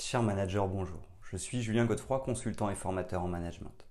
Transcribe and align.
Cher 0.00 0.22
manager, 0.22 0.68
bonjour. 0.68 1.00
Je 1.28 1.36
suis 1.36 1.60
Julien 1.60 1.84
Godefroy, 1.84 2.20
consultant 2.20 2.70
et 2.70 2.76
formateur 2.76 3.20
en 3.20 3.26
management. 3.26 3.84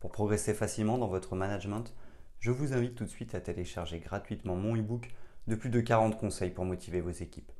Pour 0.00 0.10
progresser 0.10 0.54
facilement 0.54 0.96
dans 0.96 1.08
votre 1.08 1.36
management, 1.36 1.94
je 2.40 2.50
vous 2.50 2.72
invite 2.72 2.94
tout 2.94 3.04
de 3.04 3.10
suite 3.10 3.34
à 3.34 3.40
télécharger 3.40 3.98
gratuitement 3.98 4.56
mon 4.56 4.74
e-book 4.74 5.10
de 5.46 5.54
plus 5.54 5.68
de 5.68 5.82
40 5.82 6.16
conseils 6.16 6.50
pour 6.50 6.64
motiver 6.64 7.02
vos 7.02 7.10
équipes. 7.10 7.52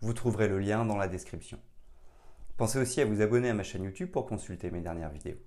Vous 0.00 0.12
trouverez 0.12 0.46
le 0.46 0.60
lien 0.60 0.84
dans 0.84 0.96
la 0.96 1.08
description. 1.08 1.58
Pensez 2.58 2.78
aussi 2.78 3.00
à 3.00 3.04
vous 3.04 3.20
abonner 3.20 3.50
à 3.50 3.54
ma 3.54 3.64
chaîne 3.64 3.82
YouTube 3.82 4.12
pour 4.12 4.26
consulter 4.26 4.70
mes 4.70 4.80
dernières 4.80 5.10
vidéos. 5.10 5.40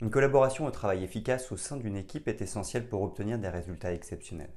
Une 0.00 0.10
collaboration 0.10 0.64
au 0.64 0.70
travail 0.70 1.04
efficace 1.04 1.52
au 1.52 1.58
sein 1.58 1.76
d'une 1.76 1.96
équipe 1.96 2.26
est 2.26 2.40
essentielle 2.40 2.88
pour 2.88 3.02
obtenir 3.02 3.38
des 3.38 3.50
résultats 3.50 3.92
exceptionnels. 3.92 4.50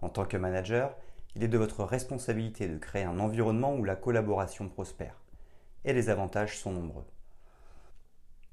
En 0.00 0.08
tant 0.08 0.24
que 0.24 0.36
manager, 0.36 0.96
il 1.34 1.42
est 1.42 1.48
de 1.48 1.58
votre 1.58 1.84
responsabilité 1.84 2.68
de 2.68 2.78
créer 2.78 3.04
un 3.04 3.18
environnement 3.18 3.74
où 3.74 3.84
la 3.84 3.96
collaboration 3.96 4.68
prospère. 4.68 5.20
Et 5.84 5.92
les 5.92 6.08
avantages 6.08 6.58
sont 6.58 6.72
nombreux. 6.72 7.06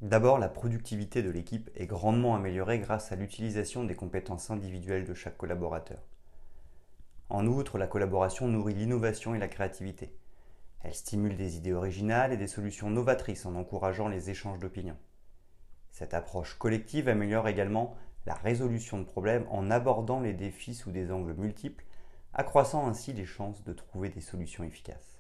D'abord, 0.02 0.40
la 0.40 0.50
productivité 0.50 1.24
de 1.24 1.30
l'équipe 1.30 1.70
est 1.76 1.88
grandement 1.88 2.36
améliorée 2.36 2.80
grâce 2.80 3.12
à 3.12 3.16
l'utilisation 3.16 3.86
des 3.86 3.96
compétences 3.96 4.52
individuelles 4.52 5.06
de 5.06 5.14
chaque 5.14 5.38
collaborateur. 5.38 6.00
En 7.30 7.48
outre, 7.48 7.78
la 7.78 7.88
collaboration 7.88 8.48
nourrit 8.48 8.76
l'innovation 8.76 9.34
et 9.34 9.40
la 9.40 9.48
créativité. 9.48 10.16
Elle 10.84 10.94
stimule 10.94 11.36
des 11.36 11.58
idées 11.58 11.74
originales 11.74 12.32
et 12.32 12.38
des 12.38 12.48
solutions 12.48 12.92
novatrices 12.92 13.46
en 13.46 13.56
encourageant 13.56 14.08
les 14.08 14.30
échanges 14.30 14.60
d'opinions. 14.60 14.98
Cette 15.92 16.14
approche 16.14 16.54
collective 16.56 17.10
améliore 17.10 17.48
également 17.48 17.96
la 18.26 18.34
résolution 18.34 19.00
de 19.00 19.06
problèmes 19.06 19.46
en 19.50 19.70
abordant 19.70 20.20
les 20.20 20.34
défis 20.34 20.74
sous 20.74 20.92
des 20.92 21.12
angles 21.12 21.36
multiples, 21.36 21.86
accroissant 22.34 22.88
ainsi 22.88 23.14
les 23.14 23.26
chances 23.26 23.64
de 23.64 23.74
trouver 23.74 24.10
des 24.10 24.22
solutions 24.22 24.64
efficaces. 24.64 25.20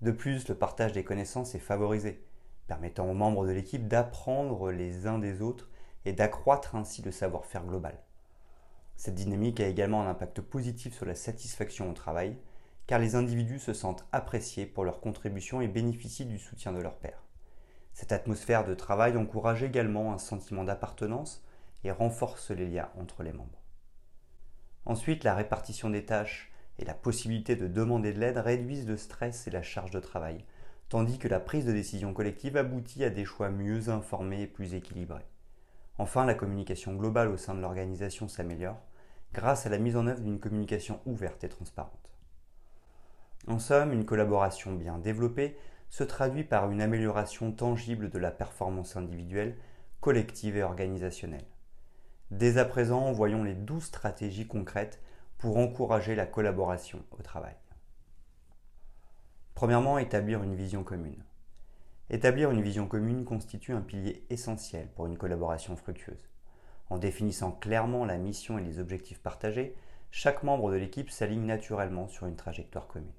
De 0.00 0.10
plus, 0.10 0.48
le 0.48 0.54
partage 0.54 0.92
des 0.92 1.04
connaissances 1.04 1.54
est 1.54 1.58
favorisé, 1.58 2.24
permettant 2.66 3.08
aux 3.08 3.14
membres 3.14 3.46
de 3.46 3.52
l'équipe 3.52 3.86
d'apprendre 3.86 4.70
les 4.70 5.06
uns 5.06 5.18
des 5.18 5.42
autres 5.42 5.68
et 6.06 6.12
d'accroître 6.12 6.74
ainsi 6.74 7.02
le 7.02 7.10
savoir-faire 7.10 7.64
global. 7.64 7.98
Cette 8.96 9.14
dynamique 9.14 9.60
a 9.60 9.68
également 9.68 10.02
un 10.02 10.10
impact 10.10 10.40
positif 10.40 10.94
sur 10.94 11.06
la 11.06 11.14
satisfaction 11.14 11.90
au 11.90 11.92
travail, 11.92 12.36
car 12.86 12.98
les 12.98 13.14
individus 13.14 13.58
se 13.58 13.74
sentent 13.74 14.06
appréciés 14.12 14.66
pour 14.66 14.84
leur 14.84 15.00
contribution 15.00 15.60
et 15.60 15.68
bénéficient 15.68 16.26
du 16.26 16.38
soutien 16.38 16.72
de 16.72 16.80
leur 16.80 16.96
pairs. 16.96 17.22
Cette 17.92 18.12
atmosphère 18.12 18.64
de 18.64 18.74
travail 18.74 19.16
encourage 19.16 19.62
également 19.62 20.12
un 20.12 20.18
sentiment 20.18 20.64
d'appartenance 20.64 21.42
et 21.84 21.90
renforce 21.90 22.50
les 22.50 22.66
liens 22.66 22.90
entre 22.98 23.22
les 23.22 23.32
membres. 23.32 23.62
Ensuite, 24.86 25.24
la 25.24 25.34
répartition 25.34 25.90
des 25.90 26.04
tâches 26.04 26.52
et 26.78 26.84
la 26.84 26.94
possibilité 26.94 27.56
de 27.56 27.68
demander 27.68 28.12
de 28.12 28.20
l'aide 28.20 28.38
réduisent 28.38 28.88
le 28.88 28.96
stress 28.96 29.46
et 29.46 29.50
la 29.50 29.62
charge 29.62 29.90
de 29.90 30.00
travail, 30.00 30.44
tandis 30.88 31.18
que 31.18 31.28
la 31.28 31.40
prise 31.40 31.66
de 31.66 31.72
décision 31.72 32.12
collective 32.14 32.56
aboutit 32.56 33.04
à 33.04 33.10
des 33.10 33.24
choix 33.24 33.50
mieux 33.50 33.88
informés 33.90 34.42
et 34.42 34.46
plus 34.46 34.74
équilibrés. 34.74 35.26
Enfin, 35.98 36.24
la 36.24 36.34
communication 36.34 36.94
globale 36.94 37.28
au 37.28 37.36
sein 37.36 37.54
de 37.54 37.60
l'organisation 37.60 38.26
s'améliore, 38.26 38.80
grâce 39.32 39.66
à 39.66 39.68
la 39.68 39.78
mise 39.78 39.96
en 39.96 40.06
œuvre 40.06 40.22
d'une 40.22 40.40
communication 40.40 41.00
ouverte 41.04 41.44
et 41.44 41.48
transparente. 41.48 42.16
En 43.46 43.58
somme, 43.58 43.92
une 43.92 44.04
collaboration 44.04 44.72
bien 44.72 44.98
développée 44.98 45.56
se 45.88 46.04
traduit 46.04 46.44
par 46.44 46.70
une 46.70 46.80
amélioration 46.80 47.52
tangible 47.52 48.10
de 48.10 48.18
la 48.18 48.30
performance 48.30 48.96
individuelle, 48.96 49.58
collective 50.00 50.56
et 50.56 50.62
organisationnelle. 50.62 51.46
Dès 52.30 52.58
à 52.58 52.64
présent, 52.64 53.10
voyons 53.10 53.42
les 53.42 53.54
douze 53.54 53.84
stratégies 53.84 54.46
concrètes 54.46 55.02
pour 55.36 55.56
encourager 55.56 56.14
la 56.14 56.26
collaboration 56.26 57.02
au 57.18 57.22
travail. 57.22 57.56
Premièrement, 59.54 59.98
établir 59.98 60.44
une 60.44 60.54
vision 60.54 60.84
commune. 60.84 61.24
Établir 62.08 62.52
une 62.52 62.62
vision 62.62 62.86
commune 62.86 63.24
constitue 63.24 63.72
un 63.72 63.80
pilier 63.80 64.24
essentiel 64.30 64.86
pour 64.94 65.06
une 65.06 65.18
collaboration 65.18 65.74
fructueuse. 65.74 66.28
En 66.88 66.98
définissant 66.98 67.50
clairement 67.50 68.04
la 68.04 68.16
mission 68.16 68.58
et 68.58 68.62
les 68.62 68.78
objectifs 68.78 69.20
partagés, 69.20 69.74
chaque 70.12 70.44
membre 70.44 70.70
de 70.70 70.76
l'équipe 70.76 71.10
s'aligne 71.10 71.46
naturellement 71.46 72.06
sur 72.06 72.26
une 72.26 72.36
trajectoire 72.36 72.86
commune. 72.86 73.10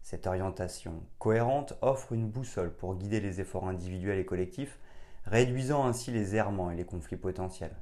Cette 0.00 0.26
orientation 0.26 1.02
cohérente 1.18 1.74
offre 1.82 2.12
une 2.12 2.30
boussole 2.30 2.74
pour 2.74 2.94
guider 2.94 3.20
les 3.20 3.42
efforts 3.42 3.68
individuels 3.68 4.18
et 4.18 4.24
collectifs, 4.24 4.78
réduisant 5.26 5.86
ainsi 5.86 6.10
les 6.10 6.34
errements 6.34 6.70
et 6.70 6.76
les 6.76 6.86
conflits 6.86 7.18
potentiels. 7.18 7.76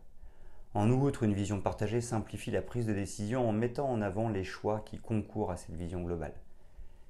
En 0.75 0.91
outre, 0.91 1.23
une 1.23 1.35
vision 1.35 1.61
partagée 1.61 2.01
simplifie 2.01 2.51
la 2.51 2.63
prise 2.63 2.87
de 2.87 2.93
décision 2.93 3.49
en 3.49 3.53
mettant 3.53 3.91
en 3.91 4.03
avant 4.03 4.29
les 4.29 4.45
choix 4.45 4.81
qui 4.85 4.99
concourent 4.99 5.51
à 5.51 5.57
cette 5.57 5.75
vision 5.75 6.03
globale. 6.03 6.35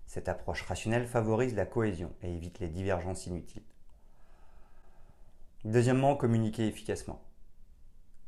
Cette 0.07 0.29
approche 0.29 0.63
rationnelle 0.63 1.07
favorise 1.07 1.55
la 1.55 1.67
cohésion 1.67 2.13
et 2.23 2.35
évite 2.35 2.61
les 2.61 2.69
divergences 2.69 3.27
inutiles. 3.27 3.63
Deuxièmement, 5.65 6.17
communiquer 6.17 6.67
efficacement. 6.67 7.21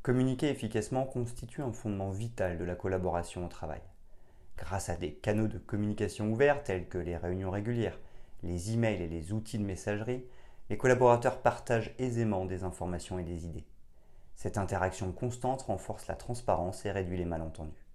Communiquer 0.02 0.50
efficacement 0.50 1.04
constitue 1.04 1.62
un 1.62 1.72
fondement 1.72 2.10
vital 2.10 2.58
de 2.58 2.64
la 2.64 2.74
collaboration 2.74 3.46
au 3.46 3.48
travail. 3.48 3.80
Grâce 4.58 4.88
à 4.88 4.96
des 4.96 5.12
canaux 5.12 5.46
de 5.46 5.58
communication 5.58 6.30
ouverts 6.30 6.64
tels 6.64 6.88
que 6.88 6.98
les 6.98 7.16
réunions 7.16 7.50
régulières, 7.50 7.98
les 8.42 8.72
emails 8.72 9.02
et 9.02 9.08
les 9.08 9.32
outils 9.32 9.58
de 9.58 9.64
messagerie, 9.64 10.24
les 10.68 10.76
collaborateurs 10.76 11.40
partagent 11.40 11.94
aisément 11.98 12.44
des 12.44 12.64
informations 12.64 13.18
et 13.18 13.24
des 13.24 13.46
idées. 13.46 13.64
Cette 14.40 14.56
interaction 14.56 15.12
constante 15.12 15.60
renforce 15.60 16.06
la 16.06 16.14
transparence 16.14 16.86
et 16.86 16.90
réduit 16.90 17.18
les 17.18 17.26
malentendus. 17.26 17.86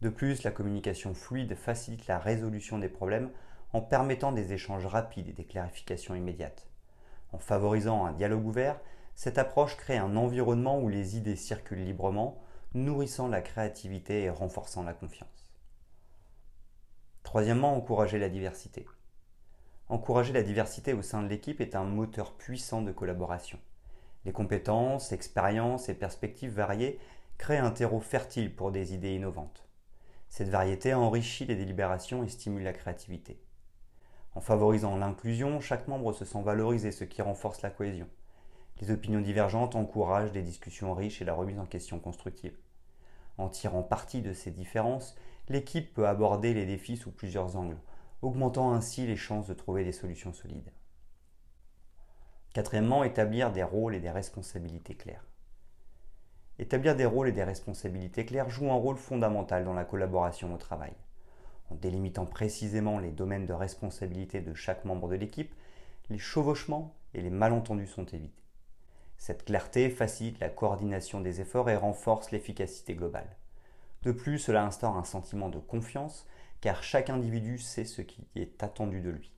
De 0.00 0.08
plus, 0.08 0.44
la 0.44 0.52
communication 0.52 1.12
fluide 1.12 1.56
facilite 1.56 2.06
la 2.06 2.20
résolution 2.20 2.78
des 2.78 2.88
problèmes 2.88 3.32
en 3.72 3.80
permettant 3.80 4.30
des 4.30 4.52
échanges 4.52 4.86
rapides 4.86 5.28
et 5.28 5.32
des 5.32 5.44
clarifications 5.44 6.14
immédiates. 6.14 6.68
En 7.32 7.38
favorisant 7.38 8.06
un 8.06 8.12
dialogue 8.12 8.46
ouvert, 8.46 8.78
cette 9.16 9.38
approche 9.38 9.76
crée 9.76 9.98
un 9.98 10.14
environnement 10.14 10.78
où 10.78 10.88
les 10.88 11.16
idées 11.16 11.34
circulent 11.34 11.84
librement, 11.84 12.40
nourrissant 12.74 13.26
la 13.26 13.42
créativité 13.42 14.22
et 14.22 14.30
renforçant 14.30 14.84
la 14.84 14.94
confiance. 14.94 15.50
Troisièmement, 17.24 17.74
encourager 17.76 18.20
la 18.20 18.28
diversité. 18.28 18.86
Encourager 19.88 20.32
la 20.32 20.44
diversité 20.44 20.92
au 20.92 21.02
sein 21.02 21.24
de 21.24 21.28
l'équipe 21.28 21.60
est 21.60 21.74
un 21.74 21.82
moteur 21.82 22.34
puissant 22.34 22.82
de 22.82 22.92
collaboration. 22.92 23.58
Les 24.24 24.32
compétences, 24.32 25.12
expériences 25.12 25.88
et 25.88 25.94
perspectives 25.94 26.52
variées 26.52 26.98
créent 27.38 27.58
un 27.58 27.70
terreau 27.70 28.00
fertile 28.00 28.54
pour 28.54 28.70
des 28.70 28.92
idées 28.92 29.14
innovantes. 29.14 29.66
Cette 30.28 30.50
variété 30.50 30.92
enrichit 30.94 31.46
les 31.46 31.56
délibérations 31.56 32.22
et 32.22 32.28
stimule 32.28 32.62
la 32.62 32.72
créativité. 32.72 33.40
En 34.34 34.40
favorisant 34.40 34.96
l'inclusion, 34.96 35.60
chaque 35.60 35.88
membre 35.88 36.12
se 36.12 36.24
sent 36.24 36.42
valorisé, 36.42 36.92
ce 36.92 37.04
qui 37.04 37.22
renforce 37.22 37.62
la 37.62 37.70
cohésion. 37.70 38.06
Les 38.80 38.90
opinions 38.90 39.20
divergentes 39.20 39.74
encouragent 39.74 40.32
des 40.32 40.42
discussions 40.42 40.94
riches 40.94 41.20
et 41.20 41.24
la 41.24 41.34
remise 41.34 41.58
en 41.58 41.66
question 41.66 41.98
constructive. 41.98 42.56
En 43.38 43.48
tirant 43.48 43.82
parti 43.82 44.22
de 44.22 44.32
ces 44.32 44.50
différences, 44.50 45.16
l'équipe 45.48 45.92
peut 45.94 46.06
aborder 46.06 46.54
les 46.54 46.66
défis 46.66 46.96
sous 46.96 47.10
plusieurs 47.10 47.56
angles, 47.56 47.78
augmentant 48.22 48.72
ainsi 48.72 49.06
les 49.06 49.16
chances 49.16 49.46
de 49.46 49.54
trouver 49.54 49.82
des 49.82 49.92
solutions 49.92 50.32
solides. 50.32 50.70
Quatrièmement, 52.52 53.04
établir 53.04 53.52
des 53.52 53.62
rôles 53.62 53.94
et 53.94 54.00
des 54.00 54.10
responsabilités 54.10 54.96
clairs. 54.96 55.24
Établir 56.58 56.96
des 56.96 57.06
rôles 57.06 57.28
et 57.28 57.32
des 57.32 57.44
responsabilités 57.44 58.24
clairs 58.24 58.50
joue 58.50 58.72
un 58.72 58.74
rôle 58.74 58.96
fondamental 58.96 59.64
dans 59.64 59.72
la 59.72 59.84
collaboration 59.84 60.52
au 60.52 60.56
travail. 60.56 60.92
En 61.70 61.76
délimitant 61.76 62.26
précisément 62.26 62.98
les 62.98 63.12
domaines 63.12 63.46
de 63.46 63.52
responsabilité 63.52 64.40
de 64.40 64.52
chaque 64.52 64.84
membre 64.84 65.08
de 65.08 65.14
l'équipe, 65.14 65.54
les 66.10 66.18
chevauchements 66.18 66.92
et 67.14 67.22
les 67.22 67.30
malentendus 67.30 67.86
sont 67.86 68.06
évités. 68.06 68.42
Cette 69.16 69.44
clarté 69.44 69.88
facilite 69.88 70.40
la 70.40 70.48
coordination 70.48 71.20
des 71.20 71.40
efforts 71.40 71.70
et 71.70 71.76
renforce 71.76 72.32
l'efficacité 72.32 72.96
globale. 72.96 73.36
De 74.02 74.10
plus, 74.10 74.38
cela 74.40 74.64
instaure 74.64 74.96
un 74.96 75.04
sentiment 75.04 75.50
de 75.50 75.60
confiance 75.60 76.26
car 76.60 76.82
chaque 76.82 77.10
individu 77.10 77.58
sait 77.58 77.84
ce 77.84 78.02
qui 78.02 78.26
est 78.34 78.60
attendu 78.62 79.02
de 79.02 79.10
lui. 79.10 79.30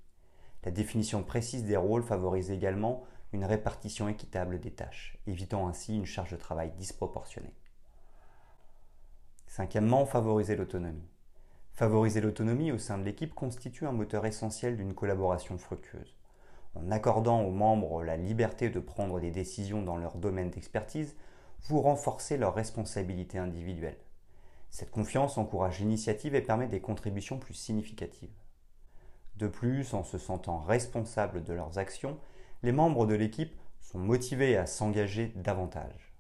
La 0.65 0.71
définition 0.71 1.23
précise 1.25 1.65
des 1.65 1.77
rôles 1.77 2.05
favorise 2.05 2.51
également 2.51 3.05
une 3.33 3.45
répartition 3.45 4.09
équitable 4.09 4.61
des 4.61 4.73
tâches, 4.73 5.19
évitant 5.27 5.69
ainsi 5.69 5.97
une 5.97 6.07
charge 6.07 6.33
de 6.33 6.37
travail 6.37 6.73
disproportionnée. 6.73 7.55
Cinquièmement, 9.47 10.07
favoriser 10.07 10.57
l'autonomie. 10.57 11.09
Favoriser 11.73 12.21
l'autonomie 12.21 12.73
au 12.73 12.79
sein 12.79 12.99
de 12.99 13.05
l'équipe 13.05 13.35
constitue 13.35 13.87
un 13.87 13.93
moteur 13.93 14.27
essentiel 14.27 14.77
d'une 14.77 14.95
collaboration 14.95 15.59
fructueuse 15.59 16.17
en 16.75 16.91
accordant 16.91 17.43
aux 17.43 17.51
membres 17.51 18.03
la 18.03 18.17
liberté 18.17 18.71
de 18.71 18.81
prendre 18.81 19.21
des 19.21 19.31
décisions 19.31 19.83
dans 19.83 19.97
leur 19.97 20.17
domaine 20.17 20.51
d'expertise, 20.51 21.17
vous 21.65 21.81
renforcez 21.81 22.37
leur 22.37 22.55
responsabilité 22.55 23.39
individuelle. 23.39 23.99
Cette 24.71 24.91
confiance 24.91 25.37
encourage 25.37 25.81
l'initiative 25.81 26.35
et 26.35 26.41
permet 26.41 26.67
des 26.67 26.81
contributions 26.81 27.39
plus 27.39 27.55
significatives. 27.55 28.33
De 29.37 29.49
plus, 29.49 29.93
en 29.93 30.03
se 30.03 30.19
sentant 30.19 30.61
responsables 30.61 31.45
de 31.45 31.53
leurs 31.53 31.79
actions, 31.79 32.19
les 32.63 32.73
membres 32.73 33.07
de 33.07 33.15
l'équipe 33.15 33.55
sont 33.81 33.99
motivés 33.99 34.57
à 34.57 34.67
s'engager 34.67 35.33
davantage. 35.35 36.15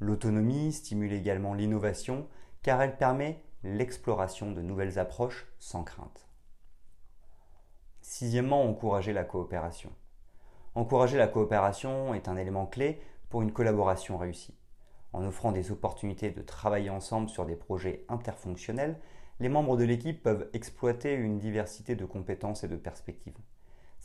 L'autonomie 0.00 0.72
stimule 0.72 1.12
également 1.12 1.54
l'innovation 1.54 2.26
car 2.62 2.82
elle 2.82 2.96
permet 2.96 3.42
l'exploration 3.62 4.52
de 4.52 4.60
nouvelles 4.60 4.98
approches 4.98 5.46
sans 5.58 5.84
crainte. 5.84 6.28
Sixièmement, 8.00 8.64
encourager 8.64 9.12
la 9.12 9.24
coopération. 9.24 9.92
Encourager 10.74 11.18
la 11.18 11.28
coopération 11.28 12.14
est 12.14 12.28
un 12.28 12.36
élément 12.36 12.66
clé 12.66 13.00
pour 13.28 13.42
une 13.42 13.52
collaboration 13.52 14.16
réussie. 14.16 14.56
En 15.12 15.24
offrant 15.24 15.52
des 15.52 15.70
opportunités 15.70 16.30
de 16.30 16.42
travailler 16.42 16.90
ensemble 16.90 17.28
sur 17.28 17.46
des 17.46 17.56
projets 17.56 18.04
interfonctionnels, 18.08 18.98
les 19.40 19.48
membres 19.48 19.76
de 19.76 19.84
l'équipe 19.84 20.22
peuvent 20.22 20.48
exploiter 20.52 21.14
une 21.14 21.38
diversité 21.38 21.94
de 21.96 22.04
compétences 22.04 22.64
et 22.64 22.68
de 22.68 22.76
perspectives. 22.76 23.38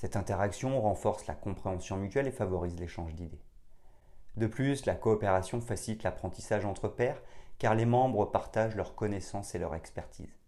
Cette 0.04 0.18
interaction 0.18 0.82
renforce 0.82 1.28
la 1.28 1.34
compréhension 1.34 1.96
mutuelle 1.96 2.28
et 2.28 2.32
favorise 2.32 2.78
l'échange 2.78 3.16
d'idées. 3.16 3.40
De 4.36 4.48
plus, 4.48 4.86
la 4.86 4.96
coopération 4.96 5.62
facilite 5.62 6.04
l'apprentissage 6.04 6.66
entre 6.66 6.90
pairs 6.90 7.22
car 7.58 7.74
les 7.74 7.86
membres 7.86 8.26
partagent 8.26 8.76
leurs 8.76 8.96
connaissances 8.96 9.56
et 9.56 9.60
leur 9.60 9.76
expertise. 9.76 10.42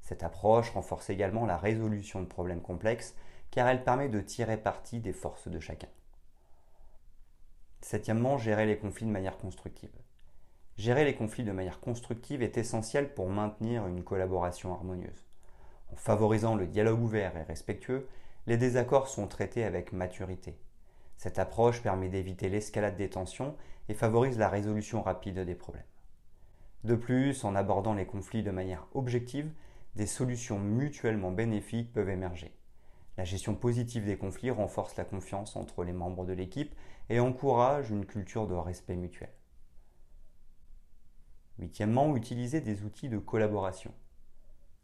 Cette 0.00 0.24
approche 0.24 0.70
renforce 0.70 1.10
également 1.10 1.46
la 1.46 1.56
résolution 1.56 2.20
de 2.20 2.26
problèmes 2.26 2.60
complexes 2.60 3.14
car 3.52 3.68
elle 3.68 3.84
permet 3.84 4.08
de 4.08 4.20
tirer 4.20 4.56
parti 4.56 4.98
des 4.98 5.12
forces 5.12 5.46
de 5.46 5.60
chacun. 5.60 5.86
Septièmement, 7.80 8.36
gérer 8.36 8.66
les 8.66 8.78
conflits 8.78 9.06
de 9.06 9.12
manière 9.12 9.38
constructive. 9.38 9.94
Gérer 10.76 11.04
les 11.04 11.14
conflits 11.14 11.44
de 11.44 11.52
manière 11.52 11.78
constructive 11.78 12.42
est 12.42 12.58
essentiel 12.58 13.14
pour 13.14 13.28
maintenir 13.30 13.86
une 13.86 14.02
collaboration 14.02 14.74
harmonieuse. 14.74 15.24
En 15.92 15.96
favorisant 15.96 16.56
le 16.56 16.66
dialogue 16.66 17.00
ouvert 17.00 17.36
et 17.36 17.44
respectueux, 17.44 18.08
les 18.48 18.56
désaccords 18.56 19.08
sont 19.08 19.26
traités 19.26 19.62
avec 19.62 19.92
maturité. 19.92 20.58
Cette 21.18 21.38
approche 21.38 21.82
permet 21.82 22.08
d'éviter 22.08 22.48
l'escalade 22.48 22.96
des 22.96 23.10
tensions 23.10 23.54
et 23.90 23.94
favorise 23.94 24.38
la 24.38 24.48
résolution 24.48 25.02
rapide 25.02 25.40
des 25.40 25.54
problèmes. 25.54 25.84
De 26.82 26.94
plus, 26.94 27.44
en 27.44 27.54
abordant 27.54 27.92
les 27.92 28.06
conflits 28.06 28.42
de 28.42 28.50
manière 28.50 28.86
objective, 28.94 29.52
des 29.96 30.06
solutions 30.06 30.58
mutuellement 30.58 31.30
bénéfiques 31.30 31.92
peuvent 31.92 32.08
émerger. 32.08 32.56
La 33.18 33.24
gestion 33.24 33.54
positive 33.54 34.06
des 34.06 34.16
conflits 34.16 34.50
renforce 34.50 34.96
la 34.96 35.04
confiance 35.04 35.54
entre 35.54 35.84
les 35.84 35.92
membres 35.92 36.24
de 36.24 36.32
l'équipe 36.32 36.74
et 37.10 37.20
encourage 37.20 37.90
une 37.90 38.06
culture 38.06 38.46
de 38.46 38.54
respect 38.54 38.96
mutuel. 38.96 39.32
Huitièmement, 41.58 42.16
utiliser 42.16 42.62
des 42.62 42.82
outils 42.84 43.10
de 43.10 43.18
collaboration. 43.18 43.92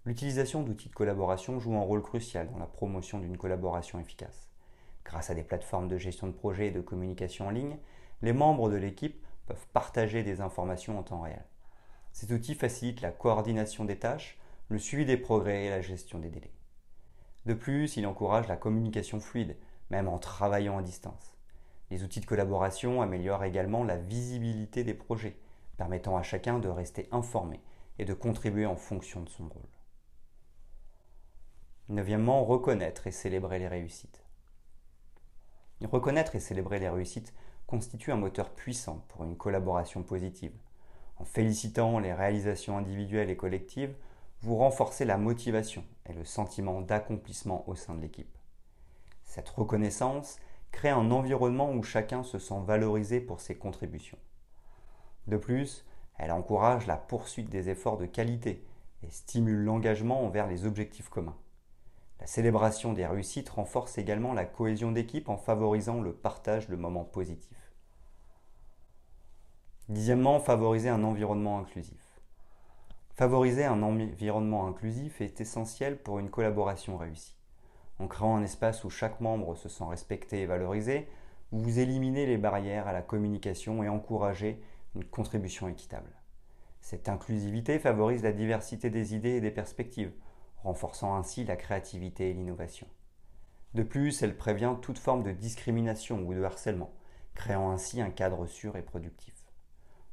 L'utilisation 0.07 0.63
d'outils 0.63 0.91
de 0.91 0.95
collaboration 0.95 1.59
joue 1.59 1.75
un 1.77 1.81
rôle 1.81 2.03
crucial 2.03 2.51
dans 2.51 2.59
la 2.59 2.67
promotion 2.67 3.19
d'une 3.19 3.39
collaboration 3.39 3.99
efficace. 3.99 4.51
Grâce 5.03 5.31
à 5.31 5.35
des 5.35 5.43
plateformes 5.43 5.89
de 5.89 5.97
gestion 5.97 6.27
de 6.27 6.35
projet 6.35 6.67
et 6.67 6.71
de 6.71 6.83
communication 6.83 7.47
en 7.47 7.51
ligne, 7.51 7.79
les 8.21 8.35
membres 8.35 8.69
de 8.69 8.77
l'équipe 8.77 9.25
peuvent 9.47 9.67
partager 9.73 10.23
des 10.23 10.43
informations 10.43 10.99
en 10.99 11.03
temps 11.03 11.23
réel. 11.23 11.43
Cet 12.13 12.33
outil 12.33 12.55
facilite 12.55 13.01
la 13.01 13.13
coordination 13.13 13.87
des 13.87 13.99
tâches, 13.99 14.39
le 14.69 14.79
suivi 14.79 15.07
des 15.07 15.17
progrès 15.17 15.65
et 15.65 15.71
la 15.71 15.81
gestion 15.81 16.19
des 16.19 16.29
délais. 16.29 16.53
De 17.47 17.55
plus, 17.55 17.97
il 17.97 18.07
encourage 18.07 18.47
la 18.47 18.57
communication 18.57 19.21
fluide, 19.21 19.57
même 19.89 20.09
en 20.09 20.19
travaillant 20.19 20.77
à 20.77 20.83
distance. 20.83 21.39
Les 21.91 22.03
outils 22.03 22.21
de 22.21 22.27
collaboration 22.27 23.01
améliorent 23.01 23.45
également 23.45 23.85
la 23.85 23.97
visibilité 23.97 24.85
des 24.85 24.95
projets, 24.95 25.39
permettant 25.79 26.19
à 26.19 26.23
chacun 26.23 26.59
de 26.59 26.69
rester 26.69 27.09
informé 27.11 27.59
et 27.99 28.05
de 28.05 28.13
contribuer 28.13 28.67
en 28.67 28.77
fonction 28.77 29.23
de 29.23 29.31
son 29.31 29.45
rôle. 29.45 29.74
Neuvièmement, 31.91 32.45
reconnaître 32.45 33.07
et 33.07 33.11
célébrer 33.11 33.59
les 33.59 33.69
réussites. 33.69 34.25
Reconnaître 35.83 36.35
et 36.35 36.41
célébrer 36.41 36.79
les 36.79 36.89
réussites 36.89 37.35
constitue 37.67 38.11
un 38.11 38.17
moteur 38.17 38.49
puissant 38.55 39.05
pour 39.09 39.23
une 39.23 39.37
collaboration 39.37 40.03
positive. 40.03 40.55
En 41.19 41.27
félicitant 41.27 41.99
les 41.99 42.15
réalisations 42.15 42.79
individuelles 42.79 43.29
et 43.29 43.37
collectives, 43.37 43.95
vous 44.41 44.57
renforcez 44.57 45.05
la 45.05 45.19
motivation 45.19 45.85
et 46.07 46.15
le 46.15 46.25
sentiment 46.25 46.81
d'accomplissement 46.81 47.69
au 47.69 47.75
sein 47.75 47.95
de 47.95 48.01
l'équipe. 48.01 48.35
Cette 49.27 49.51
reconnaissance 49.51 50.39
crée 50.73 50.89
un 50.89 51.11
environnement 51.11 51.71
où 51.71 51.83
chacun 51.83 52.23
se 52.23 52.39
sent 52.39 52.63
valorisé 52.65 53.21
pour 53.21 53.43
ses 53.43 53.57
contributions. 53.57 54.19
De 55.27 55.37
plus, 55.37 55.85
elle 56.17 56.33
encourage 56.33 56.87
la 56.87 56.97
poursuite 56.97 57.51
des 57.51 57.69
efforts 57.69 57.99
de 57.99 58.07
qualité 58.07 58.65
et 59.03 59.11
stimule 59.11 59.65
l'engagement 59.65 60.25
envers 60.25 60.47
les 60.47 60.65
objectifs 60.65 61.11
communs. 61.11 61.37
La 62.25 62.29
célébration 62.29 62.95
des 62.95 63.05
réussites 63.05 63.51
renforce 63.51 63.99
également 63.99 64.33
la 64.33 64.47
cohésion 64.47 64.93
d'équipe 64.93 65.29
en 65.29 65.37
favorisant 65.37 66.01
le 66.01 66.15
partage 66.15 66.71
de 66.71 66.75
moments 66.75 67.05
positifs. 67.05 67.75
Dixièmement, 69.91 70.41
favoriser 70.41 70.89
un 70.89 71.05
environnement 71.05 71.59
inclusif. 71.59 72.01
Favoriser 73.15 73.67
un 73.67 73.83
environnement 73.83 74.67
inclusif 74.67 75.21
est 75.21 75.43
essentiel 75.43 75.99
pour 75.99 76.19
une 76.19 76.31
collaboration 76.31 76.97
réussie. 76.97 77.37
En 77.99 78.09
créant 78.09 78.37
un 78.37 78.43
espace 78.43 78.85
où 78.85 78.89
chaque 78.89 79.21
membre 79.21 79.55
se 79.55 79.69
sent 79.69 79.85
respecté 79.87 80.41
et 80.41 80.47
valorisé, 80.47 81.07
vous 81.53 81.79
éliminez 81.79 82.25
les 82.25 82.39
barrières 82.39 82.89
à 82.89 82.95
la 82.95 83.03
communication 83.03 83.83
et 83.85 83.91
encouragez 83.91 84.63
une 84.95 85.05
contribution 85.05 85.69
équitable. 85.69 86.11
Cette 86.81 87.11
inclusivité 87.11 87.79
favorise 87.79 88.23
la 88.23 88.33
diversité 88.33 88.89
des 88.89 89.15
idées 89.15 89.37
et 89.37 89.41
des 89.43 89.51
perspectives, 89.51 90.15
renforçant 90.65 91.15
ainsi 91.15 91.45
la 91.45 91.57
créativité 91.57 92.31
et 92.31 92.33
l'innovation. 92.33 92.87
De 93.75 93.83
plus, 93.83 94.23
elle 94.23 94.37
prévient 94.37 94.75
toute 94.83 94.99
forme 94.99 95.23
de 95.23 95.33
discrimination 95.33 96.23
ou 96.23 96.35
de 96.35 96.43
harcèlement, 96.43 96.93
créant 97.35 97.71
ainsi 97.71 98.01
un 98.01 98.11
cadre 98.11 98.47
sûr 98.47 98.77
et 98.77 98.83
productif. 98.83 99.35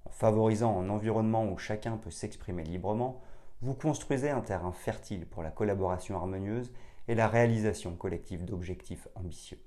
En 0.06 0.10
favorisant 0.10 0.80
un 0.80 0.90
environnement 0.90 1.46
où 1.46 1.58
chacun 1.58 1.98
peut 1.98 2.12
s'exprimer 2.12 2.64
librement, 2.64 3.22
vous 3.62 3.76
construisez 3.76 4.32
un 4.32 4.42
terrain 4.42 4.72
fertile 4.72 5.28
pour 5.28 5.44
la 5.44 5.52
collaboration 5.52 6.16
harmonieuse 6.16 6.72
et 7.08 7.16
la 7.16 7.28
réalisation 7.28 7.96
collective 7.96 8.46
d'objectifs 8.46 9.08
ambitieux. 9.16 9.62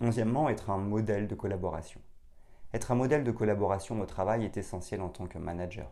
Onzièmement, 0.00 0.48
être 0.48 0.70
un 0.70 0.78
modèle 0.78 1.26
de 1.26 1.34
collaboration. 1.34 2.00
Être 2.72 2.92
un 2.92 2.94
modèle 2.94 3.24
de 3.24 3.32
collaboration 3.32 4.00
au 4.00 4.06
travail 4.06 4.44
est 4.44 4.56
essentiel 4.56 5.00
en 5.00 5.08
tant 5.08 5.26
que 5.26 5.38
manager. 5.38 5.90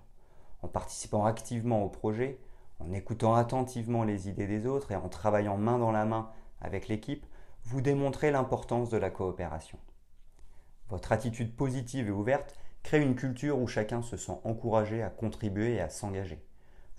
En 0.62 0.68
participant 0.68 1.24
activement 1.24 1.82
au 1.84 1.88
projet, 1.88 2.38
en 2.80 2.92
écoutant 2.92 3.34
attentivement 3.34 4.04
les 4.04 4.28
idées 4.28 4.46
des 4.46 4.66
autres 4.66 4.92
et 4.92 4.96
en 4.96 5.08
travaillant 5.08 5.56
main 5.56 5.78
dans 5.78 5.92
la 5.92 6.04
main 6.04 6.30
avec 6.60 6.88
l'équipe, 6.88 7.26
vous 7.64 7.80
démontrez 7.80 8.30
l'importance 8.30 8.90
de 8.90 8.96
la 8.96 9.10
coopération. 9.10 9.78
Votre 10.88 11.12
attitude 11.12 11.54
positive 11.54 12.08
et 12.08 12.12
ouverte 12.12 12.56
crée 12.82 13.02
une 13.02 13.16
culture 13.16 13.58
où 13.58 13.66
chacun 13.66 14.00
se 14.02 14.16
sent 14.16 14.38
encouragé 14.44 15.02
à 15.02 15.10
contribuer 15.10 15.74
et 15.74 15.80
à 15.80 15.90
s'engager. 15.90 16.42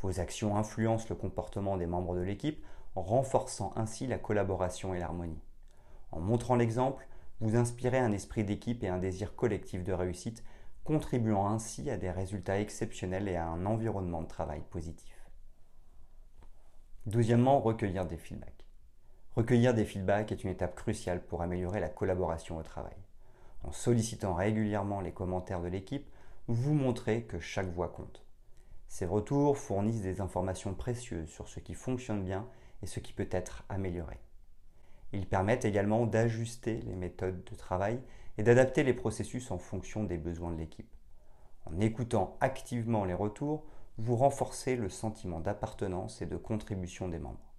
Vos 0.02 0.20
actions 0.20 0.56
influencent 0.56 1.08
le 1.10 1.16
comportement 1.16 1.76
des 1.76 1.88
membres 1.88 2.16
de 2.16 2.22
l'équipe 2.22 2.64
en 2.96 3.02
renforçant 3.02 3.74
ainsi 3.76 4.08
la 4.08 4.20
collaboration 4.20 4.94
et 4.94 5.00
l'harmonie. 5.00 5.42
En 6.12 6.20
montrant 6.20 6.56
l'exemple, 6.56 7.08
vous 7.42 7.56
inspirez 7.56 8.00
un 8.00 8.12
esprit 8.12 8.44
d'équipe 8.44 8.84
et 8.84 8.90
un 8.90 8.98
désir 8.98 9.36
collectif 9.36 9.84
de 9.84 9.94
réussite, 9.94 10.44
contribuant 10.84 11.48
ainsi 11.48 11.90
à 11.90 11.98
des 11.98 12.12
résultats 12.12 12.60
exceptionnels 12.60 13.28
et 13.28 13.36
à 13.36 13.48
un 13.48 13.66
environnement 13.66 14.22
de 14.22 14.28
travail 14.28 14.62
positif. 14.70 15.19
Deuxièmement, 17.10 17.60
recueillir 17.60 18.06
des 18.06 18.18
feedbacks. 18.18 18.68
Recueillir 19.36 19.74
des 19.74 19.84
feedbacks 19.84 20.32
est 20.32 20.44
une 20.44 20.52
étape 20.52 20.76
cruciale 20.76 21.26
pour 21.26 21.42
améliorer 21.42 21.80
la 21.80 21.90
collaboration 21.90 22.58
au 22.58 22.62
travail. 22.62 22.96
En 23.64 23.72
sollicitant 23.72 24.36
régulièrement 24.36 25.02
les 25.02 25.12
commentaires 25.12 25.60
de 25.60 25.70
l'équipe, 25.70 26.08
vous 26.48 26.76
montrez 26.76 27.24
que 27.24 27.40
chaque 27.40 27.74
voix 27.74 27.88
compte. 27.88 28.24
Ces 28.88 29.08
retours 29.08 29.58
fournissent 29.58 30.04
des 30.04 30.22
informations 30.22 30.76
précieuses 30.76 31.30
sur 31.30 31.48
ce 31.48 31.60
qui 31.60 31.74
fonctionne 31.74 32.24
bien 32.24 32.48
et 32.84 32.86
ce 32.86 33.00
qui 33.00 33.14
peut 33.14 33.30
être 33.32 33.64
amélioré. 33.70 34.20
Ils 35.12 35.26
permettent 35.26 35.66
également 35.66 36.06
d'ajuster 36.06 36.80
les 36.82 36.96
méthodes 36.96 37.44
de 37.44 37.56
travail 37.56 38.00
et 38.38 38.44
d'adapter 38.44 38.84
les 38.84 38.94
processus 38.94 39.50
en 39.50 39.58
fonction 39.58 40.04
des 40.04 40.20
besoins 40.20 40.52
de 40.52 40.60
l'équipe. 40.60 40.96
En 41.66 41.80
écoutant 41.80 42.38
activement 42.40 43.04
les 43.04 43.16
retours, 43.16 43.66
vous 44.00 44.16
renforcez 44.16 44.76
le 44.76 44.90
sentiment 44.90 45.42
d'appartenance 45.42 46.22
et 46.22 46.26
de 46.26 46.38
contribution 46.38 47.10
des 47.10 47.20
membres. 47.20 47.54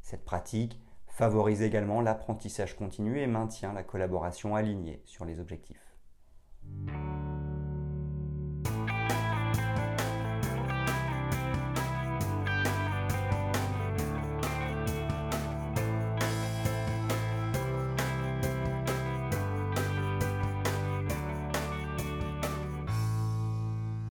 Cette 0.00 0.24
pratique 0.24 0.80
favorise 1.06 1.60
également 1.60 2.00
l'apprentissage 2.00 2.74
continu 2.76 3.20
et 3.20 3.26
maintient 3.26 3.74
la 3.74 3.82
collaboration 3.82 4.56
alignée 4.56 5.02
sur 5.04 5.26
les 5.26 5.38
objectifs. 5.38 5.94